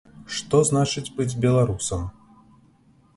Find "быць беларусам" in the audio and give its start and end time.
1.19-2.01